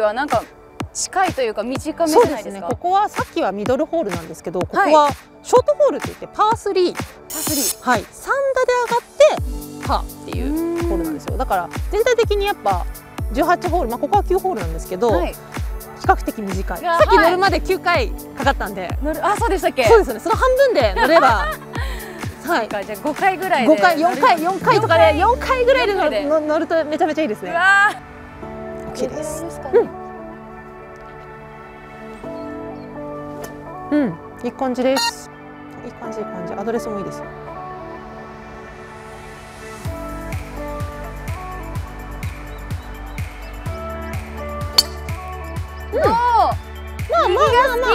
[0.00, 0.42] はなんか
[0.92, 2.68] 近いというか短めじゃないですか？
[2.68, 5.10] ここはさっきはミドルホールなんですけど、ここは
[5.42, 7.02] ショートホールって言ってパー3、パー
[7.80, 9.02] 3、はい、3打で上がっ
[9.80, 11.36] てパーっていうホールなんですよ。
[11.36, 12.86] だから全体的にやっぱ
[13.32, 15.38] 18ホール、まあここは9ホールなんですけど、はい、比
[16.04, 16.80] 較的短い。
[16.80, 19.84] さっき乗るまで9回かかったんで、乗るあそうでしたっけ？
[19.84, 20.20] そうですね。
[20.20, 21.48] その半分で乗れば。
[22.46, 27.54] はい、じゃあ5回ぐらいで5回4回4回とかで4回ぐらいで乗るとめちゃめちゃいいですね。
[28.94, 29.44] 大きいです。
[33.90, 34.14] うん、うん、
[34.44, 35.28] いい感じです。
[35.84, 36.54] いい感じいい感じ。
[36.54, 37.24] アドレスもいいですよ。
[45.92, 46.56] うん、まあ
[47.10, 47.48] まあまあ
[47.78, 47.88] ま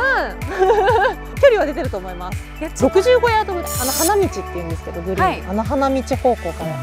[0.00, 1.15] あ、うん
[1.58, 2.38] は出てると思います。
[2.60, 6.76] 65ヤードぐらいあの花道って言うんですけどグリーン、はい、あの花道方向から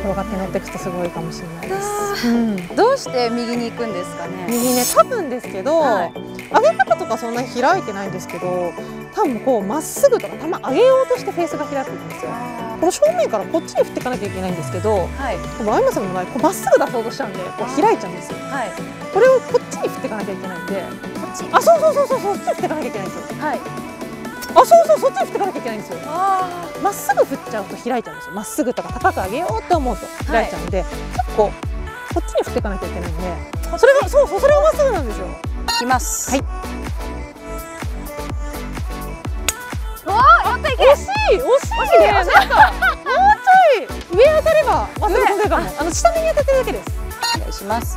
[0.00, 4.46] 転がって乗っていくとすごいかもしれないです、うん、どうして右に行くんですかね。
[4.48, 8.72] 右ね多分ですけど、はい、上げ方とかそんなに開いてないんですけど
[9.14, 12.30] 多分こうまっすぐとかたま上げようとしてフェースが開くんですよ。
[12.80, 18.72] この正面からこっちに振っていかなきゃいけないんですけど、はい、この相さんの場合こうまっすぐ出そうとしちゃうんでこう開いちゃうんですよ、はい、
[19.12, 20.82] これをこっちに振っていかなきゃいけないんで
[21.52, 23.38] あそうそうそうそうそっちに振っていかなきゃいけないんですよ。
[23.38, 23.60] はい
[24.54, 25.98] あそうそうそっちに振っていかなきゃいけないんですよ。
[26.82, 28.34] まっすぐ振っちゃうと開いちゃうんですよ。
[28.34, 31.52] まっすぐとか高く上げようって思うと開いちゃうんで、はい、結構こ
[32.18, 33.22] っちに振っていかなきゃいけないんで。
[33.78, 35.26] それがそうそうそれがまっすぐなんですよ。
[35.26, 36.30] いきます。
[36.30, 36.40] はい。
[36.40, 36.46] わ
[40.44, 40.66] あ惜
[40.96, 41.04] し
[41.34, 42.12] い惜しいね。
[42.12, 42.88] なんかもう
[43.44, 43.86] ちょい。
[44.18, 46.90] 上当たればまっすぐ飛んでるかもあの下目に当たってるだけです。
[47.36, 47.96] お願いします